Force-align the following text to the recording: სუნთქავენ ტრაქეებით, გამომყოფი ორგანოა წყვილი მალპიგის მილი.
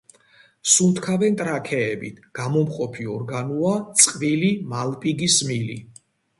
სუნთქავენ 0.75 1.37
ტრაქეებით, 1.41 2.17
გამომყოფი 2.41 3.07
ორგანოა 3.19 3.77
წყვილი 4.03 4.53
მალპიგის 4.75 5.41
მილი. 5.55 5.81